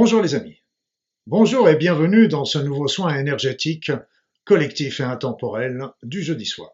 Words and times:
Bonjour 0.00 0.22
les 0.22 0.36
amis. 0.36 0.62
Bonjour 1.26 1.68
et 1.68 1.74
bienvenue 1.74 2.28
dans 2.28 2.44
ce 2.44 2.60
nouveau 2.60 2.86
soin 2.86 3.18
énergétique 3.18 3.90
collectif 4.44 5.00
et 5.00 5.02
intemporel 5.02 5.88
du 6.04 6.22
jeudi 6.22 6.46
soir. 6.46 6.70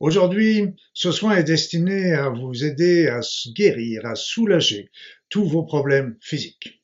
Aujourd'hui, 0.00 0.74
ce 0.94 1.12
soin 1.12 1.36
est 1.36 1.44
destiné 1.44 2.12
à 2.12 2.28
vous 2.28 2.64
aider 2.64 3.06
à 3.06 3.20
guérir, 3.54 4.04
à 4.04 4.16
soulager 4.16 4.90
tous 5.28 5.44
vos 5.44 5.62
problèmes 5.62 6.16
physiques. 6.20 6.82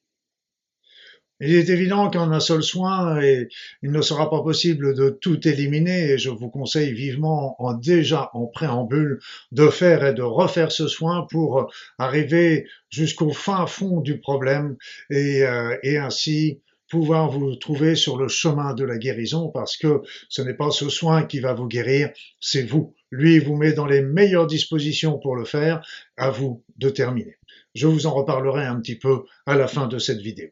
Il 1.45 1.57
est 1.57 1.71
évident 1.71 2.09
qu'en 2.09 2.31
un 2.31 2.39
seul 2.39 2.63
soin, 2.63 3.21
il 3.21 3.91
ne 3.91 4.01
sera 4.01 4.31
pas 4.31 4.43
possible 4.43 4.95
de 4.95 5.11
tout 5.11 5.49
éliminer 5.49 6.13
et 6.13 6.17
je 6.17 6.31
vous 6.31 6.49
conseille 6.49 6.93
vivement 6.93 7.61
en 7.61 7.75
déjà 7.75 8.31
en 8.33 8.47
préambule 8.47 9.19
de 9.51 9.67
faire 9.67 10.07
et 10.07 10.15
de 10.15 10.23
refaire 10.23 10.71
ce 10.71 10.87
soin 10.87 11.27
pour 11.29 11.69
arriver 11.99 12.69
jusqu'au 12.91 13.31
fin 13.31 13.67
fond 13.67 14.01
du 14.01 14.21
problème 14.21 14.77
et, 15.11 15.43
euh, 15.43 15.77
et 15.83 15.99
ainsi 15.99 16.61
pouvoir 16.89 17.29
vous 17.29 17.57
trouver 17.57 17.97
sur 17.97 18.17
le 18.17 18.29
chemin 18.29 18.73
de 18.73 18.85
la 18.85 18.97
guérison 18.97 19.49
parce 19.49 19.77
que 19.77 20.03
ce 20.29 20.43
n'est 20.43 20.55
pas 20.55 20.71
ce 20.71 20.89
soin 20.91 21.25
qui 21.25 21.41
va 21.41 21.55
vous 21.55 21.67
guérir, 21.67 22.11
c'est 22.39 22.63
vous. 22.63 22.95
Lui 23.11 23.41
vous 23.41 23.57
met 23.57 23.73
dans 23.73 23.87
les 23.87 24.03
meilleures 24.03 24.47
dispositions 24.47 25.19
pour 25.19 25.35
le 25.35 25.45
faire, 25.45 25.85
à 26.17 26.31
vous 26.31 26.63
de 26.79 26.89
terminer. 26.89 27.37
Je 27.75 27.89
vous 27.89 28.07
en 28.07 28.15
reparlerai 28.15 28.65
un 28.65 28.79
petit 28.79 28.97
peu 28.97 29.25
à 29.45 29.57
la 29.57 29.67
fin 29.67 29.89
de 29.89 29.99
cette 29.99 30.21
vidéo. 30.21 30.51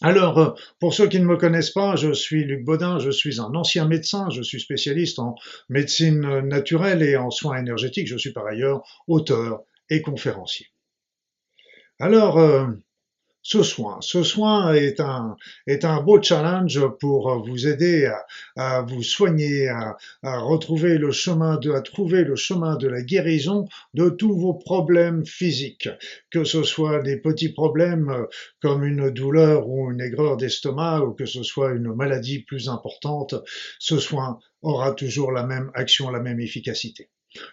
Alors, 0.00 0.38
euh, 0.38 0.50
pour 0.80 0.92
ceux 0.92 1.08
qui 1.08 1.20
ne 1.20 1.24
me 1.24 1.36
connaissent 1.36 1.70
pas, 1.70 1.96
je 1.96 2.12
suis 2.12 2.44
Luc 2.44 2.64
Baudin, 2.64 2.98
je 2.98 3.10
suis 3.10 3.40
un 3.40 3.54
ancien 3.54 3.86
médecin, 3.86 4.28
je 4.30 4.42
suis 4.42 4.60
spécialiste 4.60 5.18
en 5.18 5.36
médecine 5.68 6.40
naturelle 6.40 7.02
et 7.02 7.16
en 7.16 7.30
soins 7.30 7.58
énergétiques, 7.58 8.08
je 8.08 8.16
suis 8.16 8.32
par 8.32 8.46
ailleurs 8.46 8.82
auteur 9.06 9.62
et 9.90 10.02
conférencier. 10.02 10.66
Alors, 12.00 12.38
euh, 12.38 12.66
ce 13.44 13.62
soin. 13.62 13.98
Ce 14.00 14.22
soin 14.22 14.72
est 14.72 15.00
un, 15.00 15.36
est 15.66 15.84
un 15.84 16.00
beau 16.00 16.20
challenge 16.20 16.80
pour 16.98 17.44
vous 17.44 17.68
aider 17.68 18.10
à, 18.56 18.80
vous 18.82 19.02
soigner, 19.02 19.68
à, 19.68 19.96
retrouver 20.22 20.96
le 20.96 21.12
chemin 21.12 21.58
de, 21.58 21.70
à 21.70 21.82
trouver 21.82 22.24
le 22.24 22.36
chemin 22.36 22.76
de 22.76 22.88
la 22.88 23.02
guérison 23.02 23.66
de 23.92 24.08
tous 24.08 24.34
vos 24.34 24.54
problèmes 24.54 25.26
physiques, 25.26 25.90
que 26.30 26.44
ce 26.44 26.62
soit 26.62 27.02
des 27.02 27.18
petits 27.18 27.52
problèmes 27.52 28.26
comme 28.62 28.82
une 28.82 29.10
douleur 29.10 29.68
ou 29.68 29.92
une 29.92 30.00
aigreur 30.00 30.38
d'estomac 30.38 31.02
ou 31.02 31.12
que 31.12 31.26
ce 31.26 31.42
soit 31.42 31.72
une 31.72 31.94
maladie 31.94 32.40
plus 32.40 32.70
importante. 32.70 33.34
Ce 33.78 33.98
soin 33.98 34.38
aura 34.62 34.92
toujours 34.92 35.32
la 35.32 35.44
même 35.44 35.70
action, 35.74 36.08
la 36.10 36.20
même 36.20 36.40
efficacité. 36.40 37.10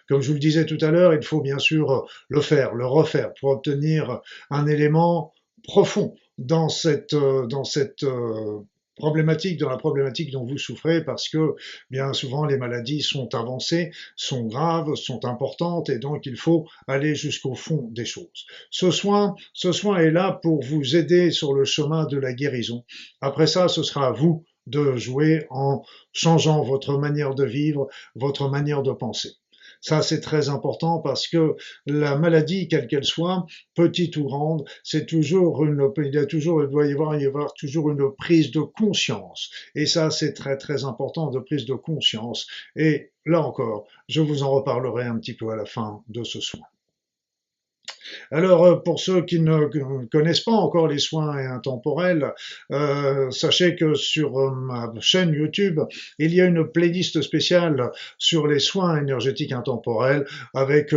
Comme 0.08 0.22
je 0.22 0.28
vous 0.28 0.34
le 0.34 0.40
disais 0.40 0.64
tout 0.64 0.78
à 0.80 0.90
l'heure, 0.90 1.12
il 1.12 1.22
faut 1.22 1.42
bien 1.42 1.58
sûr 1.58 2.06
le 2.28 2.40
faire, 2.40 2.74
le 2.74 2.86
refaire 2.86 3.34
pour 3.38 3.50
obtenir 3.50 4.20
un 4.48 4.66
élément 4.66 5.34
profond 5.64 6.14
dans 6.38 6.68
cette, 6.68 7.14
euh, 7.14 7.46
dans 7.46 7.64
cette 7.64 8.04
euh, 8.04 8.60
problématique, 8.96 9.58
dans 9.58 9.70
la 9.70 9.78
problématique 9.78 10.30
dont 10.30 10.44
vous 10.44 10.58
souffrez, 10.58 11.04
parce 11.04 11.28
que 11.28 11.54
bien 11.90 12.12
souvent 12.12 12.44
les 12.44 12.58
maladies 12.58 13.02
sont 13.02 13.34
avancées, 13.34 13.90
sont 14.16 14.44
graves, 14.44 14.94
sont 14.96 15.24
importantes, 15.24 15.88
et 15.88 15.98
donc 15.98 16.26
il 16.26 16.36
faut 16.36 16.66
aller 16.86 17.14
jusqu'au 17.14 17.54
fond 17.54 17.88
des 17.90 18.04
choses. 18.04 18.46
Ce 18.70 18.90
soin, 18.90 19.34
ce 19.54 19.72
soin 19.72 19.98
est 19.98 20.10
là 20.10 20.38
pour 20.42 20.62
vous 20.62 20.96
aider 20.96 21.30
sur 21.30 21.54
le 21.54 21.64
chemin 21.64 22.06
de 22.06 22.18
la 22.18 22.32
guérison. 22.32 22.84
Après 23.20 23.46
ça, 23.46 23.68
ce 23.68 23.82
sera 23.82 24.08
à 24.08 24.12
vous 24.12 24.44
de 24.66 24.96
jouer 24.96 25.46
en 25.50 25.82
changeant 26.12 26.62
votre 26.62 26.96
manière 26.98 27.34
de 27.34 27.44
vivre, 27.44 27.88
votre 28.14 28.48
manière 28.48 28.82
de 28.82 28.92
penser. 28.92 29.30
Ça, 29.82 30.00
c'est 30.00 30.20
très 30.20 30.48
important 30.48 31.00
parce 31.00 31.26
que 31.26 31.56
la 31.86 32.16
maladie, 32.16 32.68
quelle 32.68 32.86
qu'elle 32.86 33.04
soit, 33.04 33.46
petite 33.74 34.16
ou 34.16 34.24
grande, 34.24 34.64
c'est 34.84 35.06
toujours 35.06 35.64
une, 35.64 35.90
il 35.98 36.14
y 36.14 36.18
a 36.18 36.24
toujours, 36.24 36.62
il 36.62 36.70
doit 36.70 36.86
y 36.86 36.92
avoir, 36.92 37.20
y 37.20 37.26
avoir 37.26 37.52
toujours 37.54 37.90
une 37.90 38.14
prise 38.16 38.52
de 38.52 38.60
conscience. 38.60 39.50
Et 39.74 39.86
ça, 39.86 40.10
c'est 40.10 40.34
très, 40.34 40.56
très 40.56 40.84
important 40.84 41.30
de 41.30 41.40
prise 41.40 41.66
de 41.66 41.74
conscience. 41.74 42.46
Et 42.76 43.10
là 43.26 43.42
encore, 43.42 43.88
je 44.08 44.20
vous 44.20 44.44
en 44.44 44.52
reparlerai 44.52 45.04
un 45.04 45.18
petit 45.18 45.34
peu 45.34 45.50
à 45.50 45.56
la 45.56 45.66
fin 45.66 46.02
de 46.08 46.22
ce 46.22 46.40
soin. 46.40 46.60
Alors, 48.30 48.64
euh, 48.64 48.76
pour 48.76 49.00
ceux 49.00 49.24
qui 49.24 49.40
ne 49.40 49.66
connaissent 50.06 50.40
pas 50.40 50.52
encore 50.52 50.88
les 50.88 50.98
soins 50.98 51.36
intemporels, 51.36 52.32
euh, 52.70 53.30
sachez 53.30 53.76
que 53.76 53.94
sur 53.94 54.38
euh, 54.38 54.50
ma 54.50 54.92
chaîne 55.00 55.32
YouTube, 55.32 55.80
il 56.18 56.34
y 56.34 56.40
a 56.40 56.46
une 56.46 56.66
playlist 56.66 57.22
spéciale 57.22 57.90
sur 58.18 58.46
les 58.46 58.58
soins 58.58 59.00
énergétiques 59.00 59.52
intemporels 59.52 60.26
avec 60.54 60.94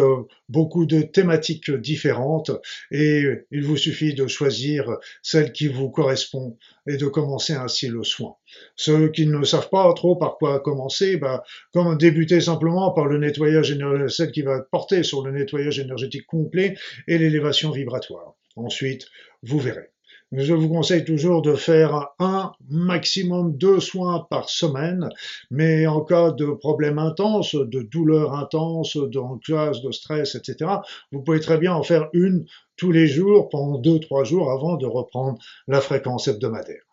beaucoup 0.49 0.85
de 0.85 1.01
thématiques 1.01 1.71
différentes 1.71 2.51
et 2.91 3.23
il 3.51 3.63
vous 3.63 3.77
suffit 3.77 4.13
de 4.13 4.27
choisir 4.27 4.97
celle 5.21 5.51
qui 5.51 5.67
vous 5.67 5.89
correspond 5.89 6.57
et 6.87 6.97
de 6.97 7.07
commencer 7.07 7.53
ainsi 7.53 7.87
le 7.87 8.03
soin. 8.03 8.35
Ceux 8.75 9.09
qui 9.09 9.27
ne 9.27 9.43
savent 9.43 9.69
pas 9.69 9.91
trop 9.93 10.15
par 10.15 10.37
quoi 10.37 10.59
commencer, 10.59 11.17
bah, 11.17 11.43
comme 11.73 11.97
débuter 11.97 12.41
simplement 12.41 12.91
par 12.91 13.05
le 13.05 13.17
nettoyage 13.17 13.71
énergétique, 13.71 14.15
celle 14.15 14.31
qui 14.31 14.41
va 14.41 14.61
porter 14.71 15.03
sur 15.03 15.25
le 15.25 15.31
nettoyage 15.31 15.79
énergétique 15.79 16.25
complet 16.27 16.75
et 17.07 17.17
l'élévation 17.17 17.71
vibratoire. 17.71 18.35
Ensuite, 18.55 19.07
vous 19.43 19.59
verrez. 19.59 19.94
Je 20.37 20.53
vous 20.53 20.67
conseille 20.67 21.05
toujours 21.05 21.41
de 21.41 21.53
faire 21.53 22.09
un 22.19 22.51
maximum 22.69 23.55
deux 23.55 23.79
soins 23.79 24.27
par 24.29 24.49
semaine, 24.49 25.09
mais 25.49 25.87
en 25.87 26.01
cas 26.01 26.31
de 26.31 26.47
problèmes 26.47 26.99
intenses, 26.99 27.55
de 27.55 27.81
douleurs 27.81 28.33
intenses, 28.33 28.97
d'angoisse, 28.97 29.81
de 29.81 29.91
stress, 29.91 30.35
etc., 30.35 30.71
vous 31.11 31.21
pouvez 31.21 31.39
très 31.39 31.57
bien 31.57 31.73
en 31.73 31.83
faire 31.83 32.09
une 32.11 32.45
tous 32.75 32.91
les 32.91 33.07
jours 33.07 33.47
pendant 33.47 33.77
deux, 33.77 33.99
trois 33.99 34.25
jours 34.25 34.51
avant 34.51 34.75
de 34.75 34.85
reprendre 34.85 35.39
la 35.67 35.79
fréquence 35.79 36.27
hebdomadaire. 36.27 36.83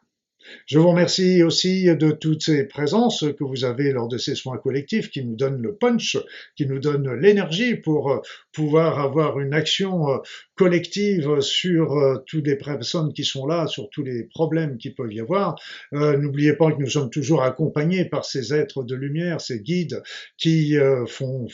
Je 0.67 0.79
vous 0.79 0.89
remercie 0.89 1.43
aussi 1.43 1.85
de 1.85 2.11
toutes 2.11 2.43
ces 2.43 2.65
présences 2.65 3.25
que 3.39 3.45
vous 3.45 3.65
avez 3.65 3.93
lors 3.93 4.09
de 4.09 4.19
ces 4.19 4.35
soins 4.35 4.59
collectifs 4.59 5.11
qui 5.11 5.25
nous 5.25 5.37
donnent 5.37 5.63
le 5.63 5.75
punch, 5.75 6.17
qui 6.57 6.67
nous 6.67 6.79
donnent 6.79 7.15
l'énergie 7.15 7.77
pour 7.77 8.13
euh, 8.13 8.19
pouvoir 8.53 8.99
avoir 8.99 9.41
une 9.41 9.55
action 9.55 10.09
euh, 10.11 10.19
collective 10.55 11.41
sur 11.41 11.93
euh, 11.93 12.19
toutes 12.27 12.47
les 12.47 12.57
personnes 12.57 13.13
qui 13.13 13.25
sont 13.25 13.47
là, 13.47 13.67
sur 13.67 13.91
tous 13.91 14.03
les 14.03 14.25
problèmes 14.25 14.79
qui 14.79 14.91
peuvent 14.91 15.13
y 15.13 15.21
avoir. 15.21 15.57
N'oubliez 15.93 16.55
pas 16.55 16.73
que 16.73 16.81
nous 16.81 16.89
sommes 16.89 17.11
toujours 17.11 17.43
accompagnés 17.43 18.05
par 18.05 18.25
ces 18.25 18.55
êtres 18.55 18.85
de 18.85 18.95
lumière, 18.95 19.41
ces 19.41 19.61
guides 19.61 20.03
qui 20.37 20.77
font 21.07 21.47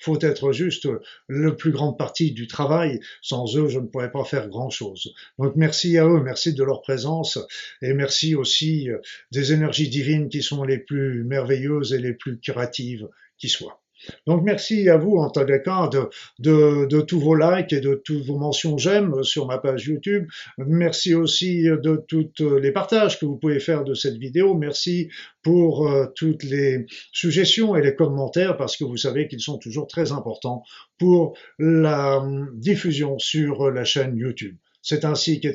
faut 0.00 0.18
être 0.20 0.52
juste 0.52 0.88
le 1.28 1.56
plus 1.56 1.72
grande 1.72 1.98
partie 1.98 2.32
du 2.32 2.46
travail. 2.46 3.00
Sans 3.22 3.56
eux, 3.56 3.68
je 3.68 3.78
ne 3.78 3.86
pourrais 3.86 4.10
pas 4.10 4.24
faire 4.24 4.48
grand 4.48 4.70
chose. 4.70 5.12
Donc 5.38 5.54
merci 5.56 5.98
à 5.98 6.06
eux, 6.06 6.20
merci 6.20 6.54
de 6.54 6.64
leur 6.64 6.82
présence 6.82 7.38
et 7.82 7.92
merci 7.92 8.34
aussi 8.34 8.90
euh, 8.90 8.98
des 9.30 9.52
énergies 9.52 9.88
divines 9.88 10.28
qui 10.28 10.42
sont 10.42 10.64
les 10.64 10.78
plus 10.78 11.24
merveilleuses 11.24 11.92
et 11.92 11.98
les 11.98 12.14
plus 12.14 12.38
curatives 12.38 13.08
qui 13.38 13.48
soient. 13.48 13.80
Donc 14.26 14.42
merci 14.42 14.88
à 14.88 14.96
vous 14.96 15.16
en 15.16 15.30
tant 15.30 15.44
cas 15.44 15.90
de, 16.38 17.00
tous 17.02 17.20
vos 17.20 17.34
likes 17.34 17.72
et 17.72 17.80
de 17.80 17.94
toutes 17.94 18.24
vos 18.24 18.38
mentions 18.38 18.78
j'aime 18.78 19.22
sur 19.22 19.46
ma 19.46 19.58
page 19.58 19.86
YouTube. 19.86 20.26
Merci 20.58 21.14
aussi 21.14 21.64
de 21.64 22.04
tous 22.08 22.30
les 22.60 22.72
partages 22.72 23.18
que 23.18 23.26
vous 23.26 23.36
pouvez 23.36 23.60
faire 23.60 23.84
de 23.84 23.94
cette 23.94 24.16
vidéo. 24.16 24.54
Merci 24.54 25.08
pour 25.42 25.88
euh, 25.88 26.06
toutes 26.14 26.42
les 26.42 26.86
suggestions 27.12 27.76
et 27.76 27.82
les 27.82 27.94
commentaires 27.94 28.56
parce 28.56 28.76
que 28.76 28.84
vous 28.84 28.96
savez 28.96 29.28
qu'ils 29.28 29.40
sont 29.40 29.58
toujours 29.58 29.86
très 29.86 30.12
importants 30.12 30.62
pour 30.98 31.36
la 31.58 32.18
hum, 32.18 32.50
diffusion 32.54 33.18
sur 33.18 33.70
la 33.70 33.84
chaîne 33.84 34.16
YouTube. 34.16 34.56
C'est 34.82 35.04
ainsi 35.04 35.40
qu'est 35.40 35.54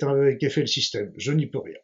fait 0.49 0.61
le 0.61 0.67
système. 0.67 1.11
Je 1.17 1.31
n'y 1.31 1.47
peux 1.47 1.59
rien. 1.59 1.79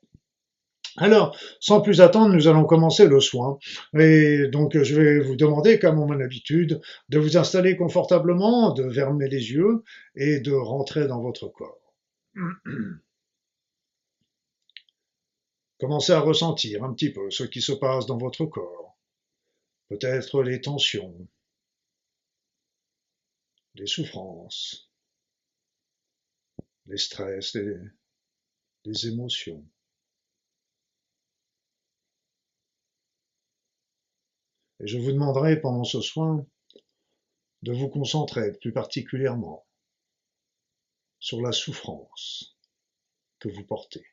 Alors, 0.98 1.38
sans 1.60 1.82
plus 1.82 2.02
attendre, 2.02 2.34
nous 2.34 2.48
allons 2.48 2.66
commencer 2.66 3.08
le 3.08 3.20
soin. 3.20 3.58
Et 3.98 4.48
donc, 4.48 4.78
je 4.82 4.96
vais 4.96 5.20
vous 5.20 5.36
demander, 5.36 5.80
comme 5.80 6.00
à 6.00 6.06
mon 6.06 6.20
habitude, 6.20 6.82
de 7.10 7.20
vous 7.20 7.38
installer 7.38 7.78
confortablement, 7.78 8.74
de 8.74 8.90
fermer 8.90 9.30
les 9.30 9.52
yeux 9.52 9.84
et 10.16 10.40
de 10.40 10.52
rentrer 10.52 11.08
dans 11.08 11.22
votre 11.22 11.48
corps. 11.48 11.94
Commencez 15.80 16.12
à 16.12 16.20
ressentir 16.20 16.84
un 16.84 16.94
petit 16.94 17.12
peu 17.12 17.32
ce 17.32 17.44
qui 17.44 17.62
se 17.62 17.72
passe 17.72 18.06
dans 18.06 18.18
votre 18.18 18.46
corps. 18.46 18.98
Peut-être 19.90 20.44
les 20.44 20.62
tensions, 20.62 21.28
les 23.76 23.88
souffrances, 23.88 24.90
les 26.86 26.98
stress, 26.98 27.56
les, 27.56 27.78
les 28.86 29.08
émotions. 29.08 29.66
Et 34.82 34.88
je 34.88 34.98
vous 34.98 35.12
demanderai 35.12 35.62
pendant 35.62 35.84
ce 35.84 36.02
soin 36.02 36.46
de 37.62 37.72
vous 37.72 37.88
concentrer 37.88 38.52
plus 38.54 38.74
particulièrement 38.74 39.68
sur 41.20 41.40
la 41.42 41.52
souffrance 41.52 42.58
que 43.38 43.50
vous 43.50 43.64
portez, 43.64 44.06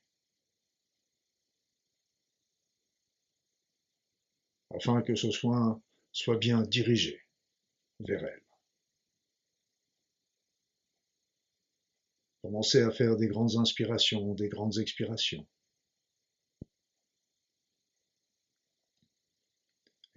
afin 4.74 5.00
que 5.00 5.14
ce 5.14 5.30
soin 5.30 5.82
soit 6.12 6.36
bien 6.36 6.60
dirigé 6.60 7.22
vers 8.00 8.22
elle. 8.24 8.44
Commencez 12.42 12.82
à 12.82 12.90
faire 12.90 13.16
des 13.16 13.28
grandes 13.28 13.56
inspirations, 13.56 14.34
des 14.34 14.48
grandes 14.48 14.78
expirations. 14.78 15.46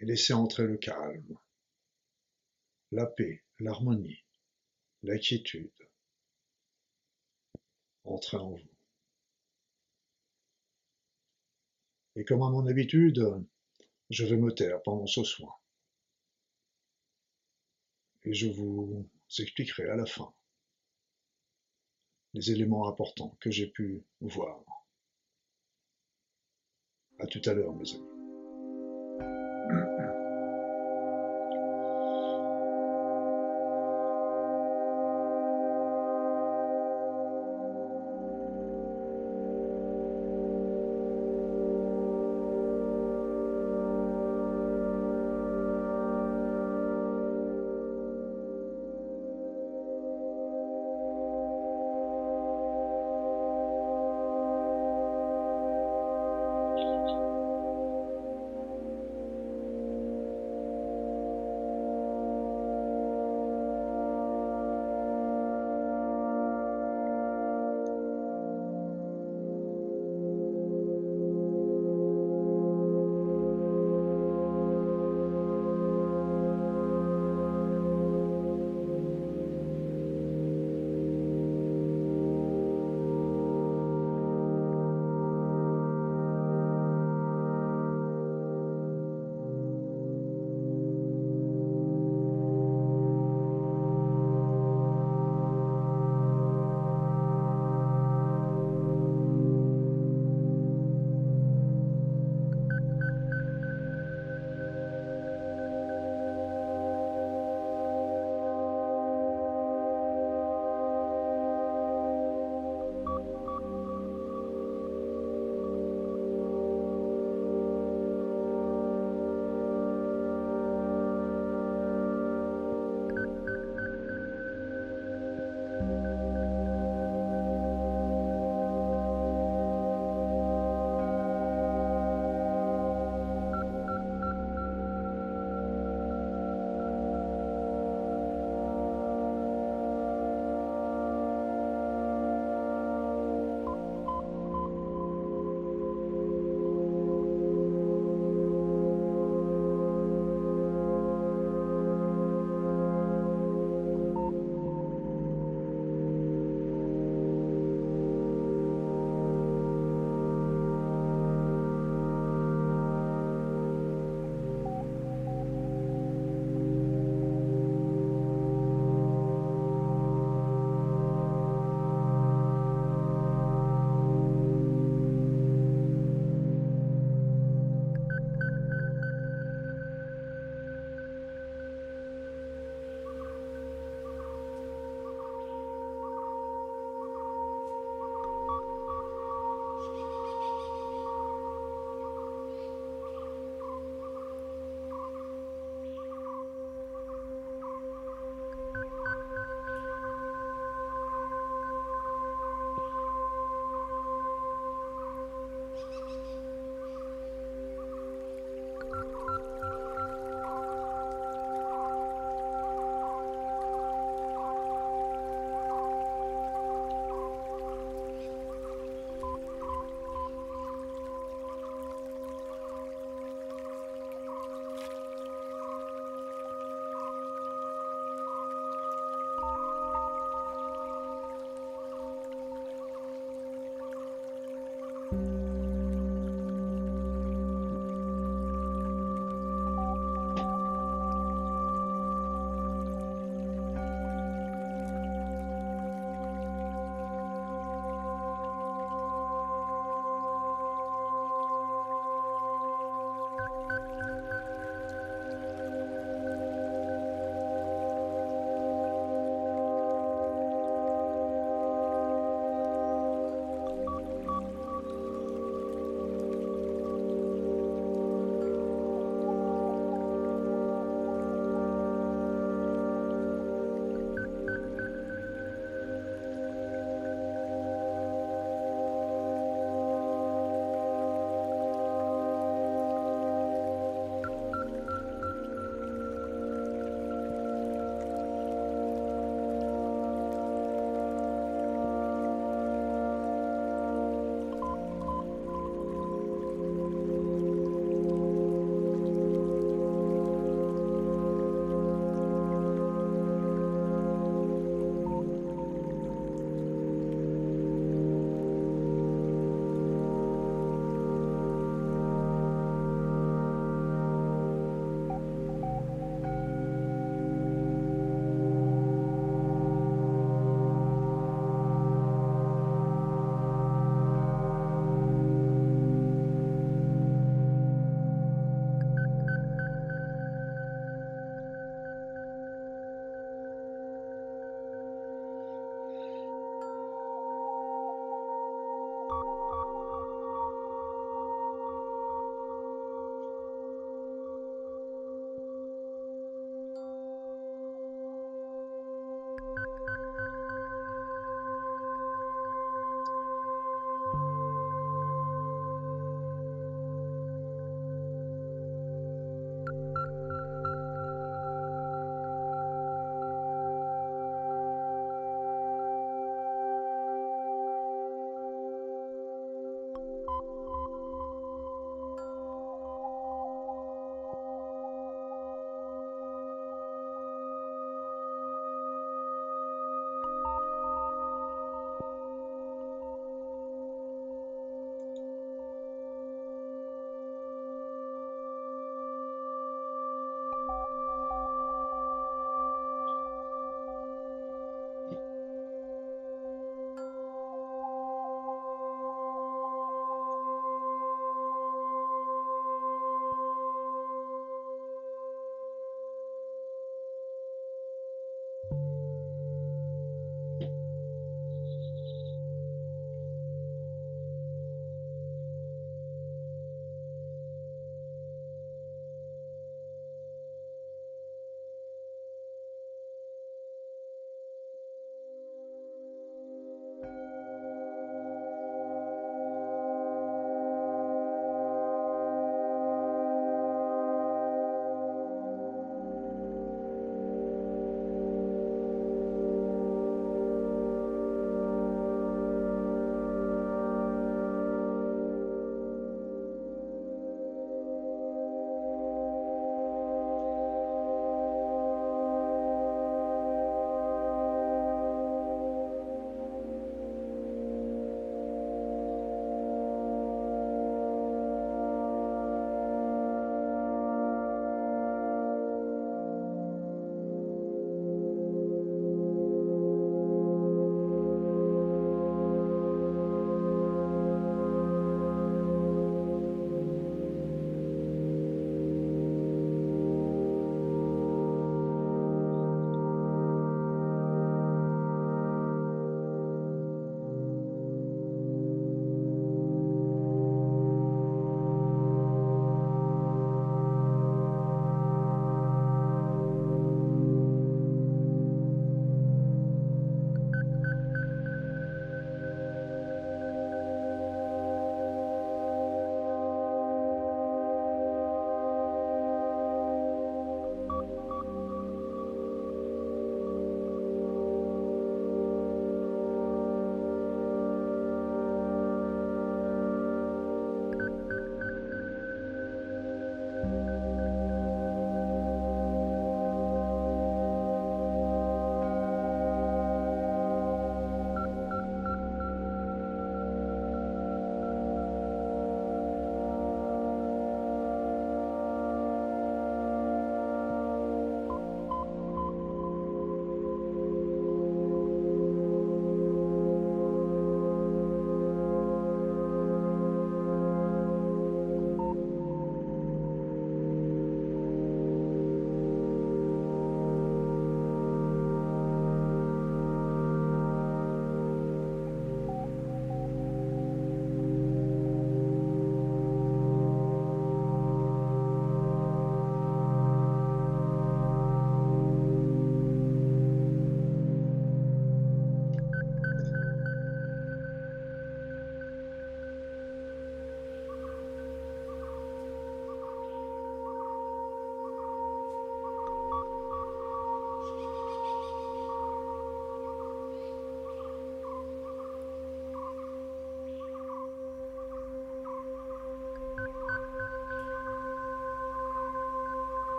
Et 0.00 0.06
laissez 0.06 0.32
entrer 0.32 0.66
le 0.66 0.78
calme, 0.78 1.38
la 2.90 3.06
paix, 3.06 3.44
l'harmonie, 3.58 4.24
la 5.02 5.18
quiétude. 5.18 5.70
Entrez 8.04 8.38
en 8.38 8.50
vous. 8.50 8.70
Et 12.16 12.24
comme 12.24 12.42
à 12.42 12.50
mon 12.50 12.66
habitude, 12.66 13.22
je 14.08 14.24
vais 14.24 14.36
me 14.36 14.52
taire 14.52 14.82
pendant 14.82 15.06
ce 15.06 15.22
soin. 15.22 15.54
Et 18.24 18.34
je 18.34 18.48
vous 18.48 19.08
expliquerai 19.38 19.88
à 19.88 19.96
la 19.96 20.06
fin 20.06 20.34
les 22.34 22.50
éléments 22.50 22.88
importants 22.88 23.36
que 23.40 23.50
j'ai 23.50 23.66
pu 23.66 24.04
voir. 24.20 24.64
À 27.18 27.26
tout 27.26 27.42
à 27.44 27.54
l'heure, 27.54 27.74
mes 27.74 27.94
amis. 27.94 28.19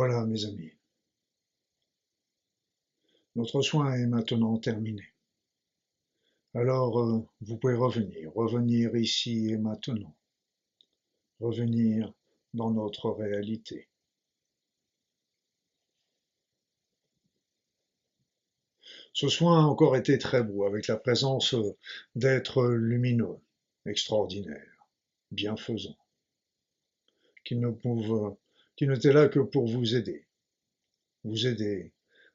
Voilà, 0.00 0.24
mes 0.26 0.44
amis. 0.44 0.70
Notre 3.34 3.62
soin 3.62 3.94
est 3.94 4.06
maintenant 4.06 4.56
terminé. 4.56 5.02
Alors, 6.54 7.00
euh, 7.00 7.26
vous 7.40 7.56
pouvez 7.56 7.74
revenir, 7.74 8.32
revenir 8.32 8.94
ici 8.94 9.48
et 9.48 9.56
maintenant, 9.56 10.14
revenir 11.40 12.14
dans 12.54 12.70
notre 12.70 13.10
réalité. 13.10 13.88
Ce 19.12 19.28
soin 19.28 19.64
a 19.64 19.66
encore 19.66 19.96
été 19.96 20.16
très 20.18 20.44
beau, 20.44 20.64
avec 20.64 20.86
la 20.86 20.96
présence 20.96 21.56
d'êtres 22.14 22.68
lumineux, 22.68 23.40
extraordinaires, 23.84 24.86
bienfaisants, 25.32 25.98
qui 27.44 27.56
ne 27.56 27.70
pouvent 27.70 28.38
qui 28.78 28.86
n'était 28.86 29.12
là 29.12 29.26
que 29.28 29.40
pour 29.40 29.66
vous 29.66 29.96
aider. 29.96 30.24
Vous 31.24 31.48
aider 31.48 31.92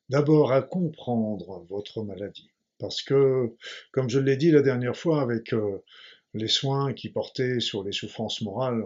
d'abord 0.09 0.51
à 0.51 0.61
comprendre 0.61 1.65
votre 1.69 2.03
maladie. 2.03 2.51
Parce 2.79 3.01
que, 3.01 3.55
comme 3.93 4.09
je 4.09 4.19
l'ai 4.19 4.35
dit 4.35 4.51
la 4.51 4.61
dernière 4.61 4.97
fois 4.97 5.21
avec 5.21 5.53
euh, 5.53 5.81
les 6.33 6.49
soins 6.49 6.91
qui 6.91 7.07
portaient 7.07 7.61
sur 7.61 7.81
les 7.81 7.93
souffrances 7.93 8.41
morales, 8.41 8.83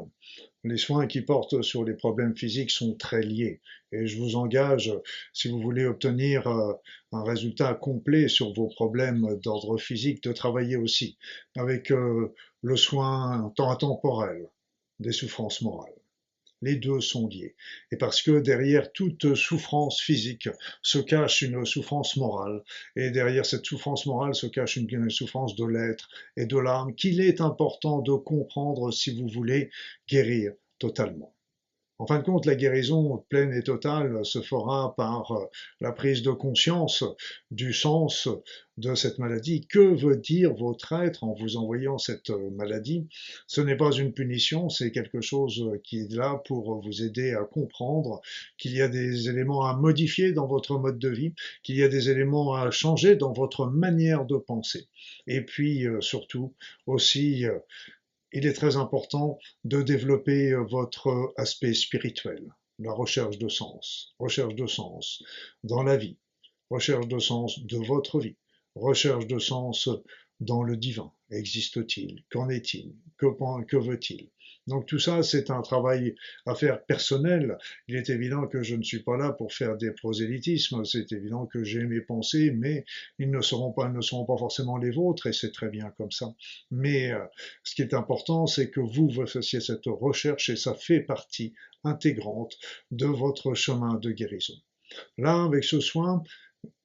les 0.64 0.78
soins 0.78 1.08
qui 1.08 1.22
portent 1.22 1.64
sur 1.64 1.84
les 1.84 1.96
problèmes 1.96 2.38
physiques 2.38 2.70
sont 2.70 2.94
très 2.94 3.24
liés. 3.24 3.60
Et 3.92 4.06
je 4.06 4.20
vous 4.20 4.36
engage, 4.36 4.94
si 5.34 5.48
vous 5.48 5.60
voulez 5.60 5.86
obtenir 5.86 6.46
euh, 6.46 6.74
un 7.12 7.24
résultat 7.24 7.74
complet 7.74 8.28
sur 8.28 8.54
vos 8.54 8.68
problèmes 8.68 9.40
d'ordre 9.42 9.80
physique, 9.80 10.22
de 10.22 10.32
travailler 10.32 10.76
aussi 10.76 11.18
avec 11.56 11.90
euh, 11.90 12.36
le 12.62 12.78
soin 12.78 13.52
temps 13.56 13.72
intemporel 13.72 14.48
des 15.00 15.12
souffrances 15.12 15.64
morales. 15.64 15.97
Les 16.62 16.76
deux 16.76 17.02
sont 17.02 17.28
liés. 17.28 17.56
Et 17.92 17.98
parce 17.98 18.22
que 18.22 18.40
derrière 18.40 18.92
toute 18.92 19.36
souffrance 19.36 20.02
physique 20.02 20.50
se 20.82 20.98
cache 20.98 21.44
une 21.44 21.66
souffrance 21.66 22.18
morale, 22.18 22.64
et 22.96 23.12
derrière 23.12 23.46
cette 23.46 23.66
souffrance 23.66 24.06
morale 24.06 24.34
se 24.34 24.48
cache 24.48 24.78
une, 24.78 25.10
souffrance 25.10 25.56
de 25.56 25.66
l'être 25.66 26.10
et 26.36 26.46
de 26.46 26.58
l'âme 26.58 26.96
qu'il 26.96 27.22
est 27.22 27.42
important 27.42 28.02
de 28.02 28.14
comprendre 28.14 28.92
si 28.92 29.16
vous 29.16 29.28
voulez 29.28 29.70
guérir 30.08 30.54
totalement. 30.80 31.37
En 32.00 32.06
fin 32.06 32.20
de 32.20 32.24
compte, 32.24 32.46
la 32.46 32.56
guérison 32.56 33.26
pleine 33.30 33.52
et 33.54 33.64
totale 33.64 34.24
se 34.24 34.42
fera 34.42 34.94
par 34.96 35.32
euh, 35.32 35.46
la 35.82 35.92
prise 35.92 36.22
de 36.22 36.30
conscience 36.30 37.04
du 37.50 37.74
sens 37.74 38.30
de 38.78 38.94
cette 38.94 39.18
maladie. 39.18 39.66
Que 39.68 39.80
veut 39.80 40.18
dire 40.18 40.54
votre 40.54 40.94
être 40.94 41.24
en 41.24 41.34
vous 41.34 41.58
envoyant 41.58 41.98
cette 41.98 42.30
euh, 42.30 42.52
maladie? 42.52 43.08
Ce 43.48 43.62
n'est 43.62 43.76
pas 43.76 43.92
une 43.92 44.14
punition, 44.14 44.70
c'est 44.70 44.92
quelque 44.92 45.22
chose 45.22 45.72
qui 45.84 46.02
est 46.02 46.14
là 46.14 46.40
pour 46.46 46.80
vous 46.82 47.02
aider 47.02 47.34
à 47.34 47.44
comprendre 47.44 48.22
qu'il 48.60 48.74
y 48.74 48.82
a 48.82 48.88
des 48.88 49.28
éléments 49.28 49.66
à 49.66 49.76
modifier 49.76 50.34
dans 50.34 50.46
votre 50.46 50.78
mode 50.78 51.00
de 51.00 51.10
vie, 51.10 51.34
qu'il 51.64 51.78
y 51.78 51.84
a 51.84 51.88
des 51.88 52.12
éléments 52.12 52.54
à 52.54 52.70
changer 52.70 53.16
dans 53.16 53.34
votre 53.34 53.66
manière 53.66 54.26
de 54.26 54.38
penser. 54.38 54.88
Et 55.26 55.42
puis 55.42 55.88
euh, 55.88 56.00
surtout 56.02 56.54
aussi 56.86 57.46
il 58.34 58.46
est 58.46 58.54
très 58.54 58.76
important 58.76 59.38
de 59.64 59.82
développer 59.82 60.52
euh, 60.52 60.64
votre 60.64 61.34
aspect 61.38 61.74
spirituel, 61.74 62.54
la 62.80 62.92
recherche 62.92 63.38
de 63.38 63.48
sens, 63.48 64.16
recherche 64.20 64.56
de 64.56 64.68
sens 64.68 65.24
dans 65.64 65.84
la 65.84 65.98
vie, 65.98 66.18
recherche 66.70 67.08
de 67.08 67.20
sens 67.20 67.60
de 67.60 67.78
votre 67.78 68.20
vie, 68.20 68.38
recherche 68.76 69.28
de 69.28 69.40
sens 69.40 69.90
dans 70.40 70.64
le 70.64 70.78
divin. 70.78 71.12
Existe-t-il? 71.32 72.24
Qu'en 72.30 72.50
est-il? 72.50 72.96
Que 73.18 73.78
veut-il? 73.78 74.30
Donc 74.68 74.86
tout 74.86 75.00
ça, 75.00 75.24
c'est 75.24 75.50
un 75.50 75.62
travail 75.62 76.16
à 76.46 76.54
faire 76.54 76.84
personnel. 76.86 77.58
Il 77.88 77.96
est 77.96 78.10
évident 78.10 78.48
que 78.48 78.64
je 78.64 78.76
ne 78.76 78.84
suis 78.84 79.02
pas 79.02 79.18
là 79.18 79.32
pour 79.32 79.54
faire 79.54 79.78
des 79.78 79.92
prosélytismes. 79.92 80.84
C'est 80.84 81.12
évident 81.14 81.46
que 81.46 81.64
j'ai 81.64 81.86
mes 81.86 82.02
pensées, 82.02 82.52
mais 82.52 82.86
ils 83.18 83.32
ne 83.32 83.42
seront 83.42 83.72
pas, 83.72 83.88
ne 83.88 84.02
seront 84.02 84.26
pas 84.26 84.38
forcément 84.38 84.78
les 84.78 84.92
vôtres, 84.92 85.28
et 85.28 85.34
c'est 85.34 85.52
très 85.52 85.70
bien 85.70 85.90
comme 85.98 86.12
ça. 86.12 86.34
Mais 86.70 87.12
euh, 87.12 87.24
ce 87.64 87.76
qui 87.76 87.82
est 87.82 87.94
important, 87.94 88.46
c'est 88.46 88.70
que 88.70 88.82
vous, 88.82 89.10
vous 89.10 89.26
fassiez 89.26 89.62
cette 89.62 89.86
recherche, 89.86 90.50
et 90.50 90.58
ça 90.58 90.74
fait 90.74 91.00
partie 91.00 91.54
intégrante 91.84 92.58
de 92.92 93.06
votre 93.06 93.54
chemin 93.54 93.96
de 93.96 94.12
guérison. 94.12 94.56
Là, 95.18 95.44
avec 95.44 95.64
ce 95.64 95.80
soin, 95.80 96.24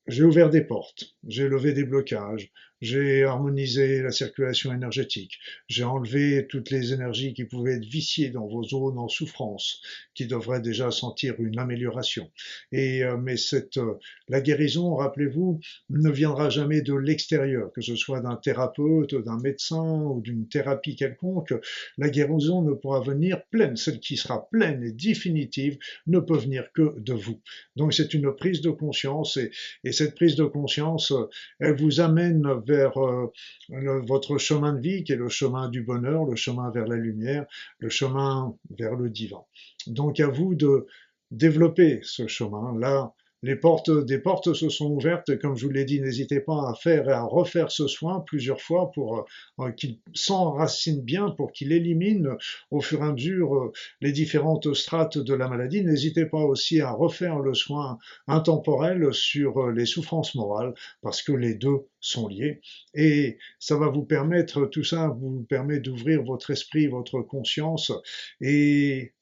j'ai 0.06 0.24
ouvert 0.24 0.50
des 0.50 0.62
portes, 0.62 1.16
j'ai 1.26 1.48
levé 1.48 1.72
des 1.72 1.84
blocages, 1.84 2.52
j'ai 2.82 3.22
harmonisé 3.22 4.02
la 4.02 4.10
circulation 4.10 4.74
énergétique, 4.74 5.38
j'ai 5.68 5.84
enlevé 5.84 6.46
toutes 6.48 6.70
les 6.70 6.92
énergies 6.92 7.32
qui 7.32 7.44
pouvaient 7.44 7.74
être 7.74 7.84
viciées 7.84 8.30
dans 8.30 8.48
vos 8.48 8.64
zones 8.64 8.98
en 8.98 9.08
souffrance, 9.08 9.80
qui 10.14 10.26
devraient 10.26 10.60
déjà 10.60 10.90
sentir 10.90 11.36
une 11.38 11.60
amélioration. 11.60 12.28
Et 12.72 13.04
euh, 13.04 13.16
mais 13.16 13.36
cette 13.36 13.76
euh, 13.76 13.94
la 14.28 14.40
guérison, 14.40 14.96
rappelez-vous, 14.96 15.60
ne 15.90 16.10
viendra 16.10 16.50
jamais 16.50 16.82
de 16.82 16.94
l'extérieur, 16.94 17.72
que 17.72 17.82
ce 17.82 17.94
soit 17.94 18.20
d'un 18.20 18.34
thérapeute, 18.36 19.14
d'un 19.14 19.38
médecin 19.38 20.02
ou 20.02 20.20
d'une 20.20 20.48
thérapie 20.48 20.96
quelconque. 20.96 21.54
La 21.98 22.10
guérison 22.10 22.62
ne 22.62 22.72
pourra 22.72 23.00
venir 23.00 23.44
pleine, 23.50 23.76
celle 23.76 24.00
qui 24.00 24.16
sera 24.16 24.48
pleine 24.50 24.82
et 24.82 24.92
définitive 24.92 25.78
ne 26.08 26.18
peut 26.18 26.38
venir 26.38 26.72
que 26.74 26.98
de 26.98 27.12
vous. 27.12 27.40
Donc 27.76 27.94
c'est 27.94 28.12
une 28.12 28.34
prise 28.34 28.60
de 28.60 28.70
conscience 28.70 29.36
et, 29.36 29.52
et 29.84 29.92
cette 29.92 30.16
prise 30.16 30.34
de 30.34 30.44
conscience, 30.44 31.12
elle 31.60 31.76
vous 31.76 32.00
amène 32.00 32.42
vers 32.66 32.71
vers 32.72 32.96
euh, 32.98 33.30
votre 33.68 34.38
chemin 34.38 34.72
de 34.72 34.80
vie, 34.80 35.04
qui 35.04 35.12
est 35.12 35.16
le 35.16 35.28
chemin 35.28 35.68
du 35.68 35.82
bonheur, 35.82 36.24
le 36.24 36.36
chemin 36.36 36.70
vers 36.70 36.86
la 36.86 36.96
lumière, 36.96 37.44
le 37.78 37.88
chemin 37.88 38.56
vers 38.78 38.94
le 38.96 39.10
divin. 39.10 39.42
Donc 39.86 40.20
à 40.20 40.28
vous 40.28 40.54
de 40.54 40.86
développer 41.30 42.00
ce 42.02 42.26
chemin-là 42.26 43.12
les 43.42 43.56
portes 43.56 43.90
des 43.90 44.18
portes 44.18 44.54
se 44.54 44.68
sont 44.68 44.90
ouvertes, 44.92 45.36
comme 45.38 45.56
je 45.56 45.66
vous 45.66 45.72
l'ai 45.72 45.84
dit, 45.84 46.00
n'hésitez 46.00 46.40
pas 46.40 46.70
à 46.70 46.74
faire 46.74 47.08
et 47.08 47.12
à 47.12 47.24
refaire 47.24 47.72
ce 47.72 47.88
soin 47.88 48.20
plusieurs 48.20 48.60
fois 48.60 48.92
pour 48.92 49.26
euh, 49.58 49.72
qu'il 49.72 49.98
s'enracine 50.14 51.02
bien, 51.02 51.30
pour 51.30 51.50
qu'il 51.52 51.72
élimine 51.72 52.36
au 52.70 52.80
fur 52.80 53.00
et 53.00 53.06
à 53.06 53.12
mesure 53.12 53.54
euh, 53.54 53.72
les 54.00 54.12
différentes 54.12 54.72
strates 54.74 55.18
de 55.18 55.34
la 55.34 55.48
maladie. 55.48 55.84
N'hésitez 55.84 56.26
pas 56.26 56.42
aussi 56.42 56.80
à 56.80 56.92
refaire 56.92 57.40
le 57.40 57.54
soin 57.54 57.98
intemporel 58.28 59.12
sur 59.12 59.58
euh, 59.58 59.72
les 59.72 59.86
souffrances 59.86 60.36
morales, 60.36 60.74
parce 61.00 61.22
que 61.22 61.32
les 61.32 61.54
deux 61.54 61.88
sont 62.00 62.28
liés. 62.28 62.60
Et 62.94 63.38
ça 63.58 63.76
va 63.76 63.88
vous 63.88 64.04
permettre, 64.04 64.66
tout 64.66 64.84
ça 64.84 65.08
vous 65.08 65.44
permet 65.48 65.80
d'ouvrir 65.80 66.22
votre 66.22 66.52
esprit, 66.52 66.86
votre 66.86 67.22
conscience 67.22 67.92
et 68.40 69.14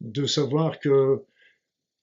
de 0.00 0.26
savoir 0.26 0.80
que 0.80 1.22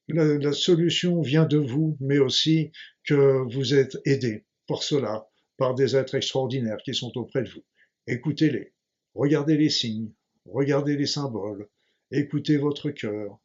la, 0.07 0.53
solution 0.53 1.21
vient 1.21 1.45
de 1.45 1.57
vous, 1.57 1.97
mais 1.99 2.17
aussi 2.17 2.71
que 3.03 3.43
vous 3.53 3.73
êtes 3.73 3.97
aidé 4.05 4.45
pour 4.65 4.83
cela 4.83 5.27
par 5.57 5.75
des 5.75 5.95
êtres 5.95 6.15
extraordinaires 6.15 6.77
qui 6.83 6.93
sont 6.93 7.17
auprès 7.17 7.43
de 7.43 7.49
vous. 7.49 7.63
Écoutez-les, 8.07 8.73
regardez 9.15 9.57
les 9.57 9.69
signes, 9.69 10.13
regardez 10.45 10.95
les 10.95 11.07
symboles, 11.07 11.67
écoutez 12.11 12.57
votre 12.57 12.91
cœur, 12.91 13.39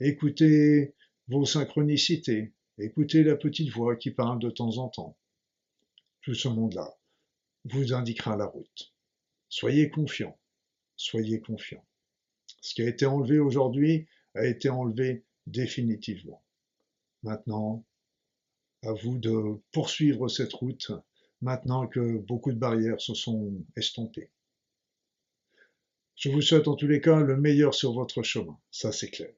écoutez 0.00 0.94
vos 1.28 1.46
synchronicités, 1.46 2.52
écoutez 2.78 3.24
la 3.24 3.36
petite 3.36 3.70
voix 3.70 3.96
qui 3.96 4.10
parle 4.10 4.38
de 4.38 4.50
temps 4.50 4.78
en 4.78 4.88
temps. 4.88 5.16
Tout 6.22 6.34
ce 6.34 6.48
monde-là 6.48 6.96
vous 7.64 7.92
indiquera 7.92 8.36
la 8.36 8.46
route. 8.46 8.94
Soyez 9.48 9.90
confiants, 9.90 10.38
soyez 10.96 11.40
confiants. 11.40 11.84
Ce 12.60 12.74
qui 12.74 12.82
a 12.82 12.88
été 12.88 13.06
enlevé 13.06 13.38
aujourd'hui 13.38 14.06
a 14.34 14.46
été 14.46 14.68
enlevé 14.68 15.24
définitivement. 15.46 16.42
Maintenant, 17.22 17.84
à 18.82 18.92
vous 18.92 19.18
de 19.18 19.60
poursuivre 19.72 20.28
cette 20.28 20.52
route 20.52 20.92
maintenant 21.40 21.86
que 21.86 22.18
beaucoup 22.18 22.52
de 22.52 22.58
barrières 22.58 23.00
se 23.00 23.14
sont 23.14 23.52
estompées. 23.76 24.30
Je 26.16 26.30
vous 26.30 26.42
souhaite 26.42 26.68
en 26.68 26.76
tous 26.76 26.86
les 26.86 27.00
cas 27.00 27.20
le 27.20 27.36
meilleur 27.36 27.74
sur 27.74 27.92
votre 27.92 28.22
chemin, 28.22 28.58
ça 28.70 28.92
c'est 28.92 29.10
clair. 29.10 29.34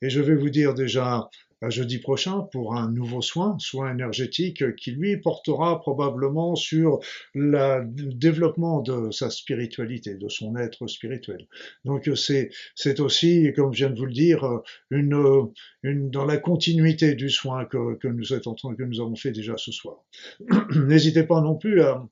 Et 0.00 0.10
je 0.10 0.20
vais 0.20 0.36
vous 0.36 0.50
dire 0.50 0.74
déjà 0.74 1.28
jeudi 1.68 1.98
prochain 1.98 2.48
pour 2.52 2.74
un 2.74 2.90
nouveau 2.90 3.20
soin, 3.20 3.56
soin 3.58 3.92
énergétique, 3.92 4.74
qui 4.76 4.92
lui 4.92 5.18
portera 5.18 5.80
probablement 5.80 6.54
sur 6.54 7.00
le 7.34 7.82
développement 7.84 8.80
de 8.80 9.10
sa 9.10 9.28
spiritualité, 9.28 10.14
de 10.14 10.28
son 10.28 10.56
être 10.56 10.86
spirituel. 10.86 11.46
Donc 11.84 12.08
c'est 12.14 12.50
c'est 12.74 13.00
aussi, 13.00 13.52
comme 13.54 13.74
je 13.74 13.84
viens 13.84 13.90
de 13.90 13.98
vous 13.98 14.06
le 14.06 14.12
dire, 14.12 14.60
une, 14.90 15.50
une 15.82 16.10
dans 16.10 16.24
la 16.24 16.38
continuité 16.38 17.14
du 17.14 17.28
soin 17.28 17.64
que, 17.66 17.96
que 17.96 18.08
nous 18.08 18.32
êtes 18.32 18.46
en 18.46 18.54
train, 18.54 18.74
que 18.74 18.82
nous 18.82 19.00
avons 19.00 19.16
fait 19.16 19.32
déjà 19.32 19.56
ce 19.58 19.72
soir. 19.72 20.02
N'hésitez 20.74 21.24
pas 21.24 21.40
non 21.40 21.56
plus 21.56 21.82
à 21.82 22.06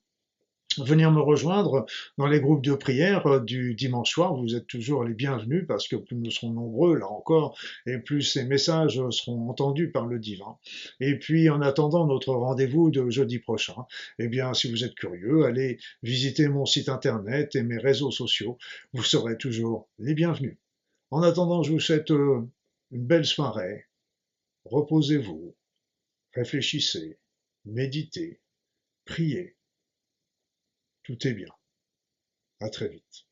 venir 0.84 1.10
me 1.10 1.20
rejoindre 1.20 1.86
dans 2.16 2.26
les 2.26 2.40
groupes 2.40 2.64
de 2.64 2.74
prière 2.74 3.26
euh, 3.26 3.40
du 3.40 3.74
dimanche 3.74 4.10
soir. 4.10 4.34
Vous 4.34 4.54
êtes 4.54 4.66
toujours 4.66 5.04
les 5.04 5.14
bienvenus 5.14 5.64
parce 5.66 5.88
que 5.88 5.96
plus 5.96 6.16
nous 6.16 6.30
serons 6.30 6.50
nombreux, 6.50 6.96
là 6.96 7.06
encore, 7.08 7.58
et 7.86 7.98
plus 7.98 8.22
ces 8.22 8.44
messages 8.44 9.00
seront 9.10 9.48
entendus 9.50 9.90
par 9.90 10.06
le 10.06 10.18
divin. 10.18 10.56
Et 11.00 11.18
puis, 11.18 11.48
en 11.50 11.60
attendant 11.60 12.06
notre 12.06 12.32
rendez-vous 12.34 12.90
de 12.90 13.10
jeudi 13.10 13.38
prochain, 13.38 13.86
eh 14.18 14.28
bien, 14.28 14.54
si 14.54 14.70
vous 14.70 14.84
êtes 14.84 14.94
curieux, 14.94 15.44
allez 15.44 15.78
visiter 16.02 16.48
mon 16.48 16.66
site 16.66 16.88
internet 16.88 17.54
et 17.56 17.62
mes 17.62 17.78
réseaux 17.78 18.10
sociaux. 18.10 18.58
Vous 18.92 19.04
serez 19.04 19.36
toujours 19.36 19.88
les 19.98 20.14
bienvenus. 20.14 20.56
En 21.10 21.22
attendant, 21.22 21.62
je 21.62 21.72
vous 21.72 21.80
souhaite 21.80 22.10
euh, 22.10 22.40
une 22.90 23.06
belle 23.06 23.26
soirée. 23.26 23.86
Reposez-vous, 24.64 25.54
réfléchissez, 26.34 27.18
méditez, 27.64 28.40
priez 29.04 29.57
tout 31.08 31.26
est 31.26 31.32
bien. 31.32 31.48
À 32.60 32.68
très 32.70 32.86
vite. 32.88 33.27